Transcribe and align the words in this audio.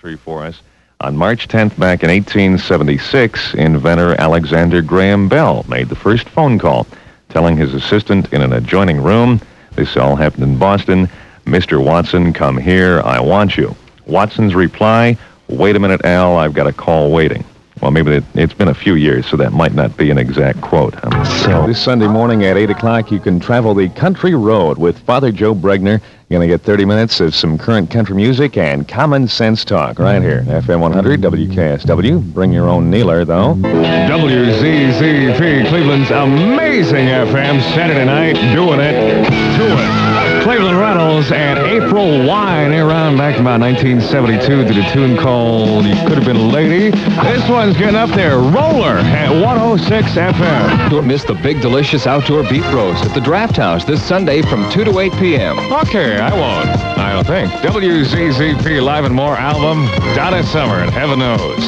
Tree 0.00 0.14
for 0.14 0.44
us. 0.44 0.62
On 1.00 1.16
March 1.16 1.48
10th, 1.48 1.76
back 1.76 2.04
in 2.04 2.08
1876, 2.08 3.54
inventor 3.54 4.14
Alexander 4.20 4.80
Graham 4.80 5.28
Bell 5.28 5.64
made 5.68 5.88
the 5.88 5.96
first 5.96 6.28
phone 6.28 6.56
call, 6.56 6.86
telling 7.30 7.56
his 7.56 7.74
assistant 7.74 8.32
in 8.32 8.40
an 8.40 8.52
adjoining 8.52 9.02
room, 9.02 9.40
this 9.74 9.96
all 9.96 10.14
happened 10.14 10.44
in 10.44 10.56
Boston, 10.56 11.08
Mr. 11.46 11.84
Watson, 11.84 12.32
come 12.32 12.56
here, 12.56 13.02
I 13.04 13.18
want 13.18 13.56
you. 13.56 13.74
Watson's 14.06 14.54
reply, 14.54 15.16
wait 15.48 15.74
a 15.74 15.80
minute, 15.80 16.04
Al, 16.04 16.36
I've 16.36 16.54
got 16.54 16.68
a 16.68 16.72
call 16.72 17.10
waiting. 17.10 17.44
Well, 17.82 17.90
maybe 17.90 18.12
it, 18.12 18.24
it's 18.34 18.54
been 18.54 18.68
a 18.68 18.74
few 18.74 18.94
years, 18.94 19.26
so 19.26 19.36
that 19.36 19.52
might 19.52 19.74
not 19.74 19.96
be 19.96 20.12
an 20.12 20.18
exact 20.18 20.60
quote. 20.60 20.94
So 21.42 21.66
this 21.66 21.82
Sunday 21.82 22.06
morning 22.06 22.44
at 22.44 22.56
8 22.56 22.70
o'clock, 22.70 23.10
you 23.10 23.18
can 23.18 23.40
travel 23.40 23.74
the 23.74 23.88
country 23.88 24.36
road 24.36 24.78
with 24.78 24.96
Father 25.00 25.32
Joe 25.32 25.56
Bregner. 25.56 26.00
You're 26.28 26.38
going 26.40 26.50
to 26.50 26.54
get 26.54 26.62
30 26.62 26.84
minutes 26.84 27.20
of 27.20 27.34
some 27.34 27.56
current 27.56 27.90
country 27.90 28.14
music 28.14 28.58
and 28.58 28.86
common 28.86 29.28
sense 29.28 29.64
talk 29.64 29.98
right 29.98 30.20
here. 30.20 30.42
FM 30.42 30.80
100 30.80 31.22
WKSW. 31.22 32.34
Bring 32.34 32.52
your 32.52 32.68
own 32.68 32.90
kneeler, 32.90 33.24
though. 33.24 33.54
WZZP, 33.54 35.66
Cleveland's 35.70 36.10
amazing 36.10 37.06
FM, 37.06 37.62
Saturday 37.72 38.04
night, 38.04 38.34
doing 38.54 38.78
it 38.78 39.24
to 39.24 39.64
it. 39.72 40.42
Cleveland 40.42 40.78
Reynolds 40.78 41.32
and 41.32 41.58
April 41.60 42.26
Wine 42.26 42.72
around 42.72 43.16
back 43.16 43.36
in 43.36 43.40
about 43.42 43.60
1972 43.60 44.64
did 44.64 44.76
a 44.84 44.92
tune 44.92 45.16
called 45.16 45.84
You 45.86 45.94
Could 46.06 46.18
Have 46.18 46.24
Been 46.26 46.36
a 46.36 46.46
Lady. 46.46 46.90
This 46.90 47.48
one's 47.48 47.76
getting 47.76 47.96
up 47.96 48.10
there. 48.10 48.38
Roller 48.38 48.98
at 48.98 49.30
106 49.30 50.06
FM. 50.12 50.90
Don't 50.90 51.06
miss 51.06 51.24
the 51.24 51.34
big, 51.34 51.60
delicious 51.60 52.06
outdoor 52.06 52.42
beef 52.44 52.64
roast 52.72 53.04
at 53.04 53.14
the 53.14 53.20
Draft 53.20 53.56
House 53.56 53.84
this 53.84 54.02
Sunday 54.02 54.42
from 54.42 54.70
2 54.70 54.84
to 54.84 54.98
8 54.98 55.12
p.m. 55.14 55.58
Okay, 55.72 56.17
I 56.20 56.32
won't. 56.34 56.68
I 56.98 57.12
don't 57.12 57.26
think. 57.26 57.50
WZZP 57.62 58.82
Live 58.82 59.04
and 59.04 59.14
More 59.14 59.36
album, 59.36 59.86
Donna 60.16 60.42
Summer, 60.42 60.80
and 60.80 60.90
heaven 60.90 61.20
knows. 61.20 61.66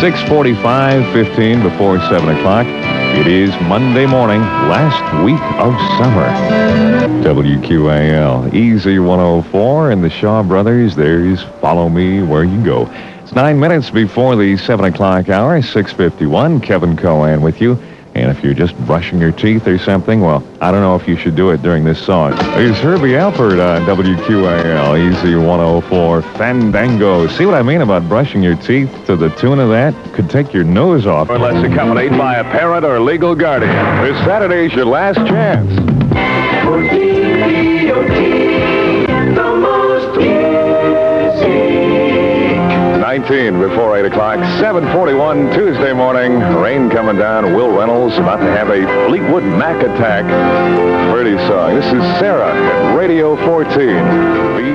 645, 0.00 1.12
15 1.14 1.62
before 1.62 1.98
7 2.00 2.28
o'clock. 2.36 2.66
It 2.66 3.26
is 3.26 3.50
Monday 3.62 4.04
morning, 4.04 4.40
last 4.40 5.02
week 5.24 5.40
of 5.58 5.72
summer. 5.98 6.28
WQAL, 7.24 8.52
Easy 8.52 8.98
104, 8.98 9.90
and 9.90 10.04
the 10.04 10.10
Shaw 10.10 10.42
Brothers. 10.42 10.94
There's 10.94 11.42
Follow 11.60 11.88
Me 11.88 12.22
Where 12.22 12.44
You 12.44 12.62
Go. 12.62 12.90
It's 13.22 13.32
nine 13.32 13.58
minutes 13.58 13.88
before 13.88 14.36
the 14.36 14.58
7 14.58 14.84
o'clock 14.84 15.30
hour, 15.30 15.62
651. 15.62 16.60
Kevin 16.60 16.96
Coan 16.96 17.40
with 17.40 17.62
you. 17.62 17.78
And 18.14 18.30
if 18.30 18.44
you're 18.44 18.54
just 18.54 18.78
brushing 18.86 19.18
your 19.18 19.32
teeth 19.32 19.66
or 19.66 19.76
something, 19.76 20.20
well, 20.20 20.46
I 20.60 20.70
don't 20.70 20.82
know 20.82 20.94
if 20.94 21.08
you 21.08 21.16
should 21.16 21.34
do 21.34 21.50
it 21.50 21.62
during 21.62 21.82
this 21.82 22.00
song. 22.00 22.32
Here's 22.52 22.78
Herbie 22.78 23.14
Alpert 23.14 23.58
on 23.60 23.82
WQAL, 23.86 25.12
Easy 25.12 25.34
104, 25.34 26.22
Fandango. 26.22 27.26
See 27.26 27.44
what 27.44 27.56
I 27.56 27.62
mean 27.62 27.80
about 27.80 28.08
brushing 28.08 28.40
your 28.40 28.54
teeth 28.54 28.88
to 29.06 29.16
the 29.16 29.30
tune 29.30 29.58
of 29.58 29.68
that? 29.70 29.94
Could 30.14 30.30
take 30.30 30.52
your 30.52 30.62
nose 30.62 31.06
off. 31.06 31.28
Unless 31.28 31.64
accompanied 31.64 32.16
by 32.16 32.36
a 32.36 32.44
parent 32.44 32.84
or 32.84 33.00
legal 33.00 33.34
guardian. 33.34 33.74
This 34.04 34.16
Saturday's 34.24 34.72
your 34.74 34.86
last 34.86 35.16
chance. 35.16 35.68
the 38.14 38.43
19 43.28 43.58
before 43.58 43.96
8 43.96 44.04
o'clock, 44.04 44.38
741 44.60 45.50
Tuesday 45.54 45.94
morning. 45.94 46.38
Rain 46.56 46.90
coming 46.90 47.16
down. 47.16 47.54
Will 47.54 47.74
Reynolds 47.74 48.18
about 48.18 48.36
to 48.36 48.50
have 48.50 48.68
a 48.68 48.82
Fleetwood 49.08 49.42
Mac 49.44 49.82
attack. 49.82 50.24
Pretty 51.10 51.38
song. 51.48 51.74
This 51.74 51.86
is 51.86 52.02
Sarah 52.18 52.52
at 52.54 52.98
Radio 52.98 53.34
14. 53.36 53.76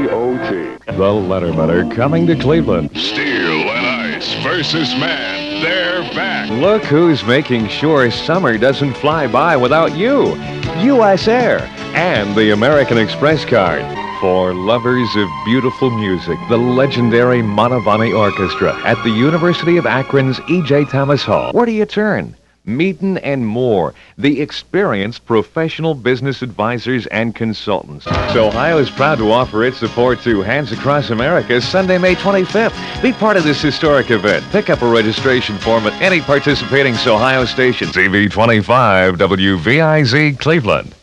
BOT. 0.08 0.50
The 0.88 0.94
Lettermaner 0.94 1.96
coming 1.96 2.26
to 2.26 2.36
Cleveland. 2.36 2.90
Steel 2.98 3.70
and 3.70 4.16
Ice 4.16 4.34
versus 4.42 4.90
Man. 4.96 5.62
They're 5.62 6.02
back. 6.16 6.50
Look 6.50 6.84
who's 6.84 7.24
making 7.26 7.68
sure 7.68 8.10
summer 8.10 8.58
doesn't 8.58 8.96
fly 8.96 9.28
by 9.28 9.58
without 9.58 9.96
you. 9.96 10.36
U.S. 10.82 11.28
Air 11.28 11.60
and 11.94 12.36
the 12.36 12.50
American 12.50 12.98
Express 12.98 13.46
card. 13.46 14.09
For 14.20 14.54
lovers 14.54 15.16
of 15.16 15.30
beautiful 15.46 15.90
music, 15.92 16.38
the 16.50 16.58
legendary 16.58 17.42
Mantovani 17.42 18.14
Orchestra 18.14 18.78
at 18.86 19.02
the 19.06 19.10
University 19.10 19.78
of 19.78 19.86
Akron's 19.86 20.42
E.J. 20.50 20.86
Thomas 20.86 21.24
Hall. 21.24 21.54
Where 21.54 21.66
do 21.66 21.72
you 21.72 21.86
turn? 21.86 22.36
Meaden 22.68 23.18
and 23.24 23.48
Moore, 23.48 23.94
the 24.18 24.42
experienced 24.42 25.26
professional 25.26 25.96
business 25.96 26.42
advisors 26.42 27.08
and 27.08 27.34
consultants. 27.34 28.04
So 28.34 28.48
Ohio 28.48 28.78
is 28.78 28.90
proud 28.90 29.20
to 29.20 29.32
offer 29.32 29.64
its 29.64 29.78
support 29.78 30.20
to 30.24 30.42
Hands 30.42 30.70
Across 30.70 31.12
America 31.12 31.62
Sunday, 31.62 31.98
May 31.98 32.16
25th. 32.16 33.02
Be 33.02 33.14
part 33.14 33.38
of 33.38 33.46
this 33.46 33.62
historic 33.62 34.12
event. 34.12 34.44
Pick 34.52 34.70
up 34.70 34.82
a 34.82 34.90
registration 34.90 35.58
form 35.60 35.88
at 35.88 35.94
any 36.02 36.20
participating 36.20 36.94
Ohio 37.08 37.46
station. 37.46 37.88
CV25 37.88 39.16
WVIZ 39.16 40.38
Cleveland. 40.40 40.94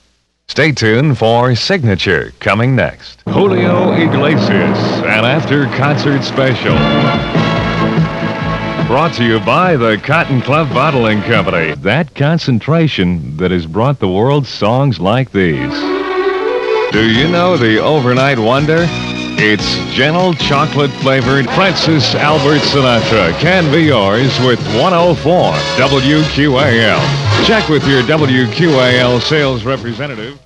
Stay 0.49 0.71
tuned 0.71 1.19
for 1.19 1.55
Signature 1.57 2.33
coming 2.39 2.77
next. 2.77 3.21
Julio 3.29 3.93
Iglesias, 3.93 4.79
an 5.03 5.25
after 5.25 5.67
concert 5.77 6.23
special. 6.23 6.73
Brought 8.87 9.13
to 9.15 9.25
you 9.25 9.41
by 9.41 9.77
the 9.77 9.99
Cotton 9.99 10.41
Club 10.41 10.73
Bottling 10.73 11.21
Company. 11.23 11.75
That 11.75 12.15
concentration 12.15 13.37
that 13.39 13.51
has 13.51 13.67
brought 13.67 13.99
the 13.99 14.09
world 14.09 14.47
songs 14.47 15.01
like 15.01 15.33
these. 15.33 15.73
Do 16.93 17.11
you 17.11 17.29
know 17.29 17.57
the 17.57 17.79
overnight 17.83 18.39
wonder? 18.39 18.87
It's 19.39 19.77
gentle 19.95 20.33
chocolate 20.35 20.93
flavored 21.03 21.47
Francis 21.51 22.15
Albert 22.15 22.61
Sinatra 22.61 23.39
can 23.41 23.71
be 23.73 23.83
yours 23.83 24.39
with 24.41 24.61
104 24.81 25.53
WQAL. 25.77 27.26
Check 27.47 27.69
with 27.69 27.87
your 27.87 28.03
WQAL 28.03 29.23
sales 29.23 29.65
representative. 29.65 30.46